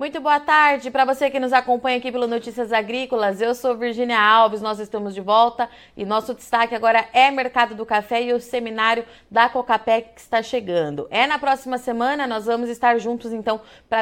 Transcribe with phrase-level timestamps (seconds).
[0.00, 3.38] Muito boa tarde para você que nos acompanha aqui pelo Notícias Agrícolas.
[3.42, 7.84] Eu sou Virginia Alves, nós estamos de volta e nosso destaque agora é Mercado do
[7.84, 11.06] Café e o seminário da Cocapec que está chegando.
[11.10, 13.60] É na próxima semana, nós vamos estar juntos então
[13.90, 14.00] para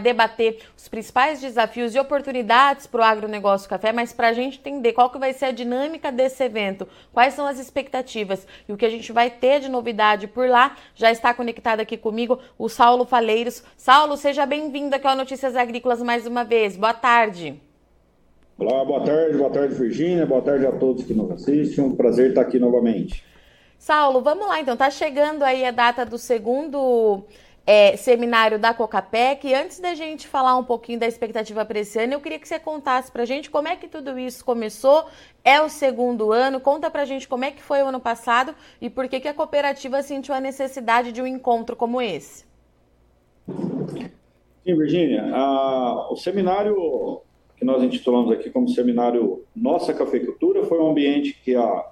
[0.00, 4.94] debater os principais desafios e oportunidades para o agronegócio café, mas para a gente entender
[4.94, 8.84] qual que vai ser a dinâmica desse evento, quais são as expectativas e o que
[8.84, 13.04] a gente vai ter de novidade por lá, já está conectado aqui comigo o Saulo
[13.04, 13.62] Faleiros.
[13.76, 16.78] Saulo, seja bem-vindo aqui ao Notícias Agrícolas mais uma vez.
[16.78, 17.60] Boa tarde.
[18.56, 21.84] Olá, boa tarde, boa tarde, Virgínia, boa tarde a todos que nos assistem.
[21.84, 23.22] Um prazer estar aqui novamente.
[23.78, 24.74] Saulo, vamos lá então.
[24.78, 27.22] Tá chegando aí a data do segundo
[27.66, 29.52] é, seminário da Cocapec.
[29.52, 32.58] Antes da gente falar um pouquinho da expectativa para esse ano, eu queria que você
[32.58, 35.04] contasse para a gente como é que tudo isso começou.
[35.44, 36.60] É o segundo ano.
[36.60, 39.28] Conta para a gente como é que foi o ano passado e por que, que
[39.28, 42.48] a cooperativa sentiu a necessidade de um encontro como esse.
[44.70, 45.24] Sim, Virgínia.
[46.10, 47.20] o seminário
[47.56, 51.84] que nós intitulamos aqui como seminário Nossa Cafeicultura foi um ambiente que a,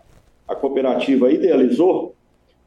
[0.46, 2.14] a cooperativa idealizou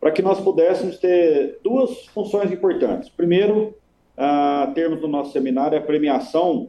[0.02, 3.08] para que nós pudéssemos ter duas funções importantes.
[3.08, 3.74] Primeiro,
[4.18, 6.68] uh, termos no nosso seminário a premiação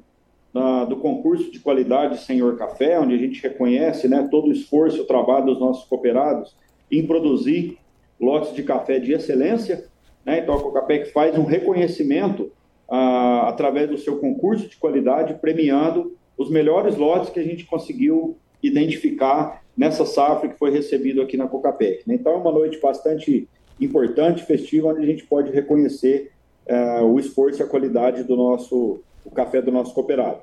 [0.54, 5.02] uh, do concurso de qualidade Senhor Café, onde a gente reconhece né, todo o esforço
[5.02, 6.54] o trabalho dos nossos cooperados
[6.90, 7.77] em produzir
[8.20, 9.86] lotes de café de excelência.
[10.24, 10.38] Né?
[10.38, 12.52] Então, a Cocapec faz um reconhecimento
[12.94, 18.36] ah, através do seu concurso de qualidade, premiando os melhores lotes que a gente conseguiu
[18.62, 22.06] identificar nessa safra que foi recebido aqui na Cocapec.
[22.06, 22.16] Né?
[22.16, 23.48] Então, é uma noite bastante
[23.80, 26.32] importante, festiva, onde a gente pode reconhecer
[26.68, 30.42] ah, o esforço e a qualidade do nosso o café do nosso cooperado.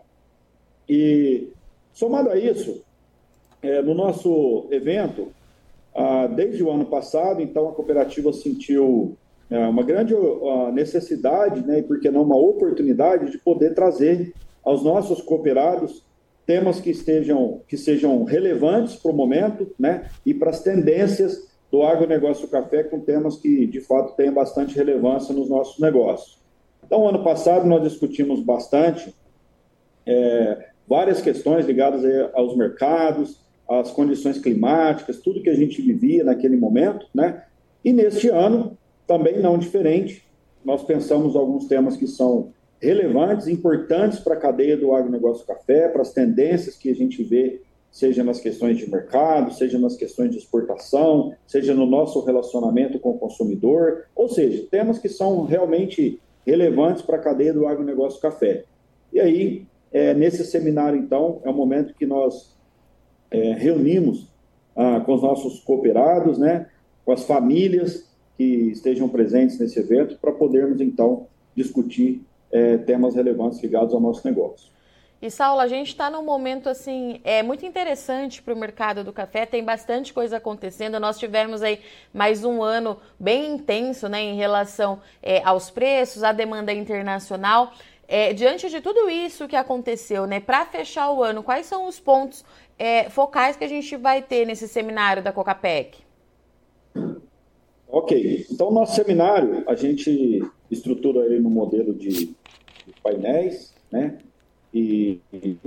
[0.88, 1.50] E,
[1.94, 2.82] somado a isso,
[3.62, 5.28] é, no nosso evento,
[5.94, 9.16] ah, desde o ano passado, então, a cooperativa sentiu
[9.50, 10.14] é uma grande
[10.74, 14.34] necessidade, né, e por que não uma oportunidade de poder trazer
[14.64, 16.06] aos nossos cooperados
[16.46, 21.84] temas que estejam que sejam relevantes para o momento, né, e para as tendências do
[21.84, 26.40] agronegócio café com temas que de fato têm bastante relevância nos nossos negócios.
[26.84, 29.14] Então, ano passado nós discutimos bastante
[30.06, 32.04] é, várias questões ligadas
[32.34, 37.44] aos mercados, às condições climáticas, tudo que a gente vivia naquele momento, né?
[37.86, 38.76] E neste ano
[39.10, 40.24] também não diferente.
[40.64, 46.04] Nós pensamos alguns temas que são relevantes, importantes para a cadeia do agronegócio café, para
[46.04, 47.60] as tendências que a gente vê,
[47.92, 53.10] seja nas questões de mercado, seja nas questões de exportação, seja no nosso relacionamento com
[53.10, 58.64] o consumidor, ou seja, temas que são realmente relevantes para a cadeia do agronegócio café.
[59.12, 62.56] E aí, é, nesse seminário, então, é o momento que nós
[63.32, 64.28] é, reunimos
[64.76, 66.68] ah, com os nossos cooperados, né,
[67.04, 68.09] com as famílias,
[68.40, 74.26] que estejam presentes nesse evento para podermos, então, discutir é, temas relevantes ligados ao nosso
[74.26, 74.72] negócio.
[75.22, 79.12] E Saulo, a gente está num momento assim é muito interessante para o mercado do
[79.12, 79.46] café.
[79.46, 80.98] Tem bastante coisa acontecendo.
[81.02, 81.82] Nós tivemos aí
[82.14, 87.74] mais um ano bem intenso, né, em relação é, aos preços, à demanda internacional.
[88.08, 92.00] É, diante de tudo isso que aconteceu, né, para fechar o ano, quais são os
[92.00, 92.46] pontos
[92.78, 96.09] é, focais que a gente vai ter nesse seminário da Cocapec?
[98.00, 102.34] Ok, então nosso seminário a gente estrutura ele no modelo de,
[103.04, 104.20] painéis, né?
[104.74, 105.58] E, e,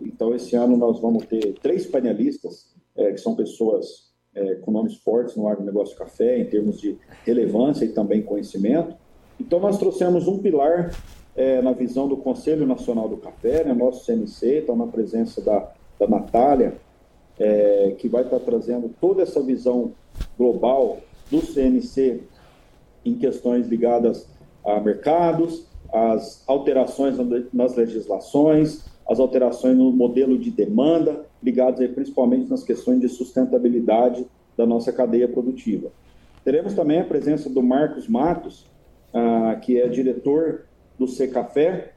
[0.00, 4.96] então esse ano nós vamos ter três painelistas é, que são pessoas é, com nomes
[4.96, 6.96] fortes no agronegócio café em termos de
[7.26, 8.96] relevância e também conhecimento.
[9.38, 10.98] Então nós trouxemos um pilar
[11.36, 15.70] é, na visão do Conselho Nacional do Café, né, nosso CNC, então na presença da,
[16.00, 16.78] da Natália,
[17.38, 19.92] é, que vai estar trazendo toda essa visão
[20.38, 21.00] global
[21.30, 22.20] do CNC
[23.04, 24.28] em questões ligadas
[24.64, 27.16] a mercados, as alterações
[27.52, 34.26] nas legislações, as alterações no modelo de demanda, ligadas aí principalmente nas questões de sustentabilidade
[34.56, 35.90] da nossa cadeia produtiva.
[36.44, 38.66] Teremos também a presença do Marcos Matos,
[39.14, 40.66] ah, que é diretor
[40.98, 41.92] do Secafé,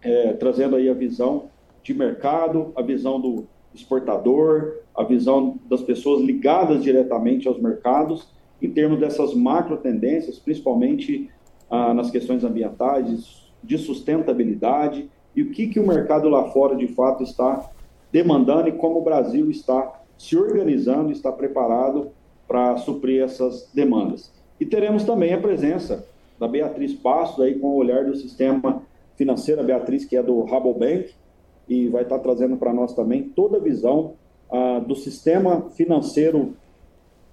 [0.00, 1.50] é, trazendo aí a visão
[1.82, 8.26] de mercado, a visão do exportador, a visão das pessoas ligadas diretamente aos mercados
[8.62, 11.28] em termos dessas macro tendências, principalmente
[11.68, 16.88] ah, nas questões ambientais, de sustentabilidade e o que, que o mercado lá fora de
[16.88, 17.70] fato está
[18.10, 22.10] demandando e como o Brasil está se organizando, está preparado
[22.46, 24.32] para suprir essas demandas.
[24.60, 26.06] E teremos também a presença
[26.38, 28.82] da Beatriz Passos aí com o olhar do sistema
[29.16, 31.10] financeiro, a Beatriz que é do Rabobank
[31.68, 34.14] e vai estar trazendo para nós também toda a visão
[34.50, 36.54] ah, do sistema financeiro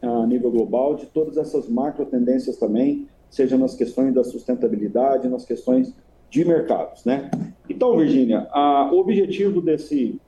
[0.01, 5.45] a nível global, de todas essas macro tendências também, seja nas questões da sustentabilidade, nas
[5.45, 5.93] questões
[6.29, 7.29] de mercados, né?
[7.69, 8.47] Então, Virgínia,
[8.91, 10.19] o objetivo desse,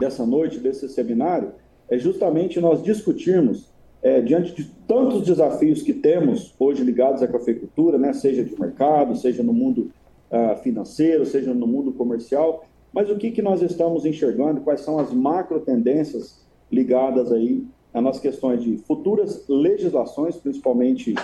[0.00, 1.52] dessa noite, desse seminário,
[1.88, 3.70] é justamente nós discutirmos,
[4.02, 9.14] é, diante de tantos desafios que temos hoje ligados à cafeicultura, né, seja de mercado,
[9.16, 9.90] seja no mundo
[10.30, 14.98] uh, financeiro, seja no mundo comercial, mas o que, que nós estamos enxergando, quais são
[14.98, 16.40] as macro tendências
[16.72, 21.14] ligadas aí nas questões de futuras legislações, principalmente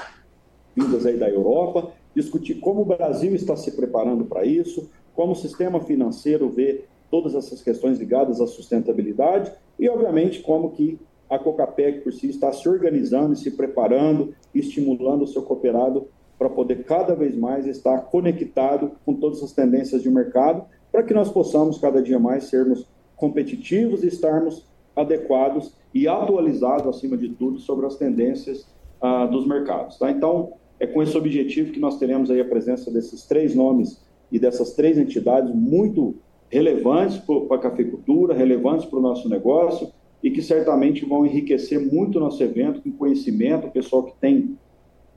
[0.74, 5.36] vindas aí da Europa, discutir como o Brasil está se preparando para isso, como o
[5.36, 10.98] sistema financeiro vê todas essas questões ligadas à sustentabilidade e, obviamente, como que
[11.28, 16.08] a Cocapec por si está se organizando e se preparando, estimulando o seu cooperado
[16.38, 21.14] para poder cada vez mais estar conectado com todas as tendências de mercado, para que
[21.14, 22.86] nós possamos cada dia mais sermos
[23.16, 28.66] competitivos e estarmos adequados e atualizados, acima de tudo, sobre as tendências
[29.00, 29.98] ah, dos mercados.
[29.98, 30.10] Tá?
[30.10, 34.02] Então, é com esse objetivo que nós teremos aí a presença desses três nomes
[34.32, 36.16] e dessas três entidades muito
[36.50, 39.90] relevantes para a cafeicultura, relevantes para o nosso negócio
[40.22, 44.56] e que certamente vão enriquecer muito o nosso evento com conhecimento, o pessoal que tem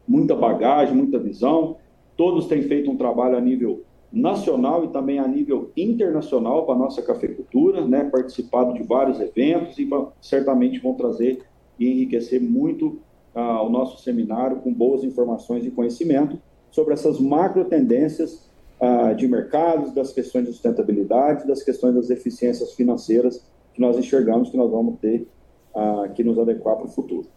[0.08, 1.78] muita bagagem, muita visão.
[2.18, 6.78] Todos têm feito um trabalho a nível nacional e também a nível internacional para a
[6.78, 8.04] nossa cafeicultura, né?
[8.06, 9.88] participado de vários eventos e
[10.20, 11.44] certamente vão trazer
[11.80, 13.00] e enriquecer muito
[13.36, 16.40] ah, o nosso seminário com boas informações e conhecimento
[16.72, 18.50] sobre essas macro tendências
[18.82, 24.50] ah, de mercados, das questões de sustentabilidade, das questões das eficiências financeiras que nós enxergamos
[24.50, 25.28] que nós vamos ter
[25.76, 27.28] ah, que nos adequar para o futuro.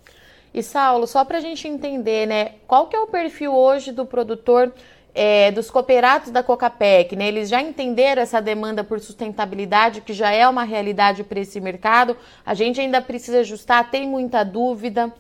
[0.54, 4.04] E Saulo, só para a gente entender, né, qual que é o perfil hoje do
[4.04, 4.72] produtor
[5.14, 7.29] é, dos cooperados da Cocapec, né?
[7.29, 12.17] Eles já entenderam essa demanda por sustentabilidade, que já é uma realidade para esse mercado.
[12.44, 15.12] A gente ainda precisa ajustar, tem muita dúvida.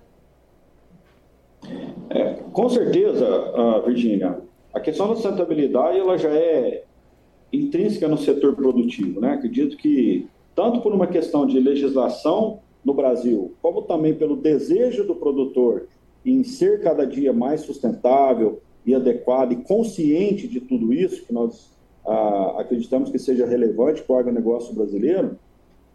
[2.08, 4.38] É, com certeza, uh, Virgínia,
[4.72, 6.84] a questão da sustentabilidade ela já é
[7.52, 9.20] intrínseca no setor produtivo.
[9.20, 9.32] Né?
[9.32, 15.14] Acredito que, tanto por uma questão de legislação no Brasil, como também pelo desejo do
[15.14, 15.86] produtor
[16.24, 21.70] em ser cada dia mais sustentável e adequado e consciente de tudo isso, que nós
[22.04, 25.38] ah, acreditamos que seja relevante para o agronegócio brasileiro,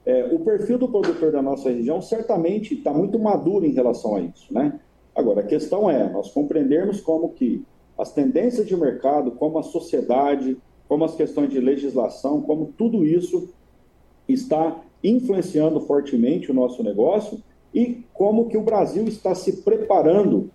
[0.06, 4.22] é, o perfil do produtor da nossa região certamente está muito maduro em relação a
[4.22, 4.54] isso.
[4.54, 4.80] Né?
[5.13, 7.66] Agora, a questão é nós compreendermos como que
[7.98, 10.57] as tendências de mercado, como a sociedade,
[10.88, 13.50] como as questões de legislação, como tudo isso
[14.30, 17.39] está influenciando fortemente o nosso negócio
[17.74, 20.50] e como que o Brasil está se preparando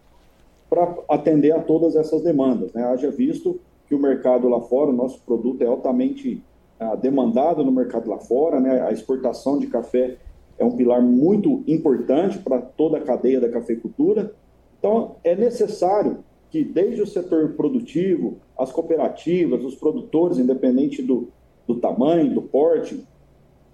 [0.73, 2.73] para atender a todas essas demandas.
[2.73, 2.83] Né?
[2.83, 6.43] Haja visto que o mercado lá fora, o nosso produto é altamente
[6.81, 8.81] ah, demandado no mercado lá fora, né?
[8.81, 10.17] a exportação de café
[10.59, 14.35] é um pilar muito importante para toda a cadeia da cafeicultura.
[14.79, 21.29] Então, é necessário que desde o setor produtivo, as cooperativas, os produtores, independente do,
[21.67, 23.05] do tamanho, do porte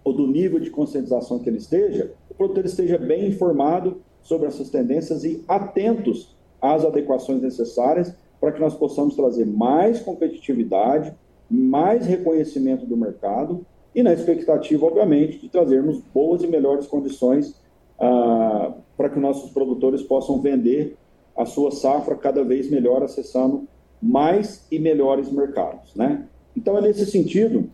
[0.03, 4.69] ou do nível de conscientização que ele esteja, o produtor esteja bem informado sobre essas
[4.69, 11.13] tendências e atentos às adequações necessárias para que nós possamos trazer mais competitividade,
[11.51, 13.65] mais reconhecimento do mercado
[13.95, 17.61] e na expectativa, obviamente, de trazermos boas e melhores condições
[17.99, 20.97] ah, para que nossos produtores possam vender
[21.37, 23.67] a sua safra cada vez melhor, acessando
[24.01, 25.95] mais e melhores mercados.
[25.95, 26.27] Né?
[26.57, 27.71] Então, é nesse sentido,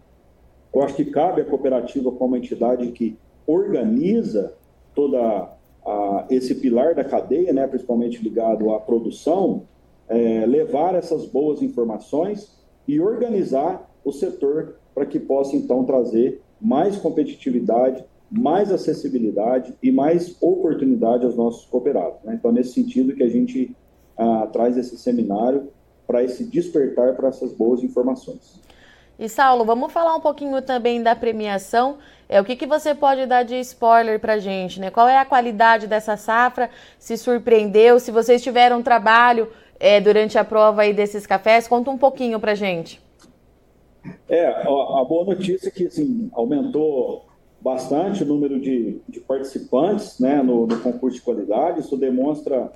[0.75, 4.55] eu acho que cabe à cooperativa como entidade que organiza
[4.95, 5.50] toda
[5.87, 9.62] a, esse pilar da cadeia, né, principalmente ligado à produção,
[10.09, 12.53] é, levar essas boas informações
[12.87, 20.37] e organizar o setor para que possa então trazer mais competitividade mais acessibilidade e mais
[20.41, 22.19] oportunidade aos nossos cooperados.
[22.25, 22.35] Né?
[22.35, 23.75] Então, nesse sentido que a gente
[24.17, 25.69] ah, traz esse seminário
[26.07, 28.61] para esse despertar para essas boas informações.
[29.18, 31.99] E Saulo, vamos falar um pouquinho também da premiação.
[32.28, 34.90] É o que, que você pode dar de spoiler para gente, né?
[34.90, 36.71] Qual é a qualidade dessa safra?
[36.99, 38.00] Se surpreendeu?
[38.00, 42.54] Se vocês tiveram trabalho é, durante a prova aí desses cafés, conta um pouquinho para
[42.54, 43.00] gente.
[44.28, 47.25] É, a, a boa notícia é que assim, aumentou
[47.61, 51.80] bastante o número de, de participantes né, no, no, concurso de qualidade.
[51.80, 52.71] Isso demonstra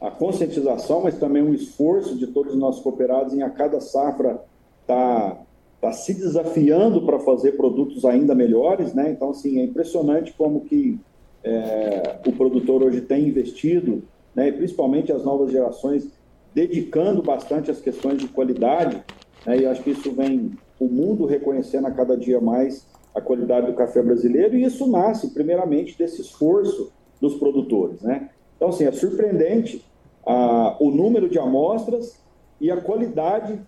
[0.00, 4.42] a conscientização, mas também um esforço de todos os nossos cooperados em a cada safra
[4.82, 5.38] estar tá,
[5.86, 8.92] tá se desafiando para fazer produtos ainda melhores.
[8.92, 9.10] Né?
[9.10, 10.98] Então, assim, é impressionante como que
[11.44, 14.02] é, o produtor hoje tem investido,
[14.34, 16.08] né, principalmente as novas gerações,
[16.52, 19.02] dedicando bastante às questões de qualidade.
[19.44, 23.66] Né, e acho que isso vem o mundo reconhecendo a cada dia mais a qualidade
[23.66, 28.02] do café brasileiro, e isso nasce, primeiramente, desse esforço dos produtores.
[28.02, 28.28] Né?
[28.56, 29.82] Então, assim, é surpreendente
[30.78, 32.20] o número de amostras
[32.60, 33.58] e a qualidade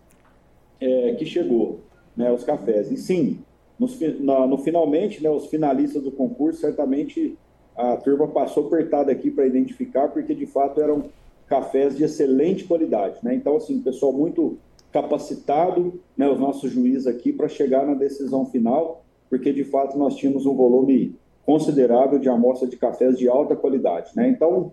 [0.80, 1.80] é, que chegou,
[2.18, 2.90] né, os cafés.
[2.90, 3.38] E sim,
[3.78, 3.87] no,
[4.18, 7.38] na, no finalmente, né, os finalistas do concurso, certamente
[7.76, 11.04] a turma passou apertada aqui para identificar, porque de fato eram
[11.46, 13.20] cafés de excelente qualidade.
[13.22, 13.37] Né?
[13.37, 14.58] Então, assim, pessoal muito
[14.92, 20.16] capacitado, né, os nossos juízes aqui, para chegar na decisão final, porque de fato nós
[20.16, 21.14] tínhamos um volume
[21.46, 24.10] considerável de amostra de cafés de alta qualidade.
[24.16, 24.28] Né?
[24.28, 24.72] Então,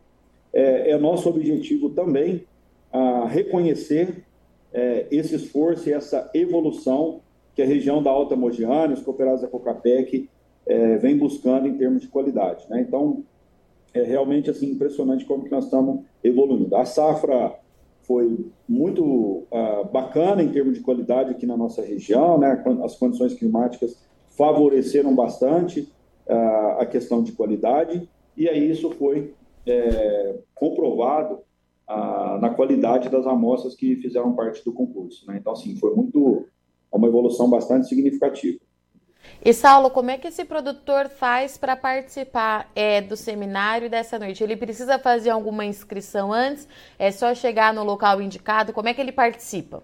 [0.51, 2.43] é, é nosso objetivo também
[2.91, 4.23] a reconhecer
[4.73, 7.21] é, esse esforço e essa evolução
[7.55, 10.29] que a região da Alta Mogiana, os cooperados da Cocapec,
[10.65, 12.65] é, vem buscando em termos de qualidade.
[12.69, 12.81] Né?
[12.81, 13.24] Então,
[13.93, 16.75] é realmente assim impressionante como que nós estamos evoluindo.
[16.75, 17.55] A safra
[18.01, 22.63] foi muito uh, bacana em termos de qualidade aqui na nossa região, né?
[22.83, 23.97] As condições climáticas
[24.38, 25.91] favoreceram bastante
[26.27, 29.33] uh, a questão de qualidade e aí isso foi
[29.65, 31.39] é, comprovado
[31.89, 35.25] uh, na qualidade das amostras que fizeram parte do concurso.
[35.27, 35.38] Né?
[35.39, 36.45] Então, assim, foi muito
[37.15, 38.60] evolução bastante significativa.
[39.43, 44.43] E Saulo, como é que esse produtor faz para participar é, do seminário dessa noite?
[44.43, 46.67] Ele precisa fazer alguma inscrição antes?
[46.98, 48.74] É só chegar no local indicado?
[48.74, 49.84] Como é que ele participa?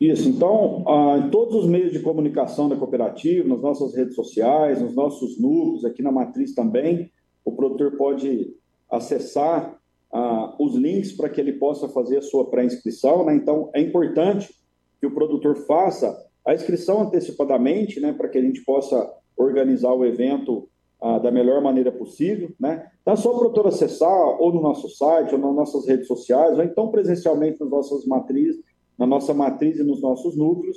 [0.00, 4.80] Isso, então, ah, em todos os meios de comunicação da cooperativa, nas nossas redes sociais,
[4.80, 7.10] nos nossos núcleos, aqui na matriz também,
[7.44, 8.54] o produtor pode
[8.90, 9.78] acessar
[10.10, 13.26] ah, os links para que ele possa fazer a sua pré-inscrição.
[13.26, 13.34] Né?
[13.34, 14.54] Então, é importante
[14.98, 20.04] que o produtor faça a inscrição antecipadamente, né, para que a gente possa organizar o
[20.04, 20.68] evento
[21.00, 22.86] ah, da melhor maneira possível, né?
[23.00, 26.58] Então, é só o produtor acessar ou no nosso site, ou nas nossas redes sociais,
[26.58, 28.62] ou então presencialmente nas nossas matrizes,
[28.98, 30.76] na nossa matriz e nos nossos núcleos,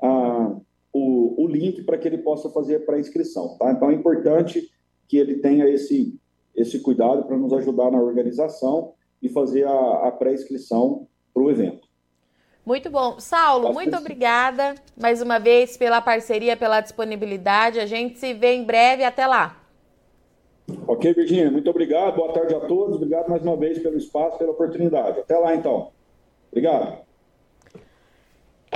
[0.00, 0.56] ah,
[0.92, 3.72] o, o, link para que ele possa fazer a pré-inscrição, tá?
[3.72, 4.70] Então, é importante
[5.08, 6.16] que ele tenha esse,
[6.54, 11.85] esse cuidado para nos ajudar na organização e fazer a, a pré-inscrição para o evento.
[12.66, 13.20] Muito bom.
[13.20, 17.78] Saulo, muito obrigada mais uma vez pela parceria, pela disponibilidade.
[17.78, 19.04] A gente se vê em breve.
[19.04, 19.62] Até lá.
[20.84, 21.48] Ok, Virginia.
[21.48, 22.16] Muito obrigado.
[22.16, 22.96] Boa tarde a todos.
[22.96, 25.20] Obrigado mais uma vez pelo espaço, pela oportunidade.
[25.20, 25.92] Até lá, então.
[26.50, 27.05] Obrigado.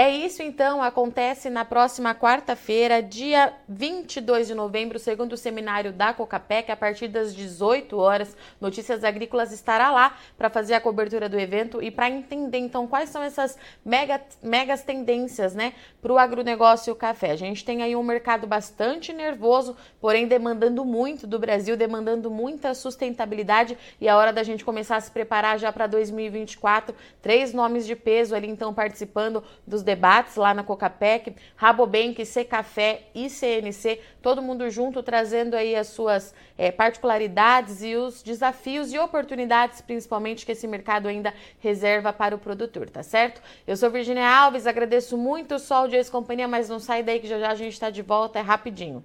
[0.02, 6.14] É isso então, acontece na próxima quarta-feira, dia 22 de novembro, segundo o seminário da
[6.14, 8.34] Cocapec, a partir das 18 horas.
[8.58, 13.10] Notícias Agrícolas estará lá para fazer a cobertura do evento e para entender então quais
[13.10, 17.32] são essas mega, megas tendências, né, para o agronegócio e o café.
[17.32, 22.72] A gente tem aí um mercado bastante nervoso, porém demandando muito do Brasil, demandando muita
[22.72, 26.94] sustentabilidade e é hora da gente começar a se preparar já para 2024.
[27.20, 33.28] Três nomes de peso ali então participando dos debates lá na Cocapec, Rabobank, Secafé e
[33.28, 39.80] CNC, todo mundo junto trazendo aí as suas é, particularidades e os desafios e oportunidades,
[39.80, 43.42] principalmente, que esse mercado ainda reserva para o produtor, tá certo?
[43.66, 47.26] Eu sou Virginia Alves, agradeço muito o Sol de ex-companhia, mas não sai daí que
[47.26, 49.04] já já a gente está de volta, é rapidinho.